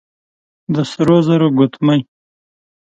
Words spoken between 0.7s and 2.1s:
د سرو زرو ګوتمۍ،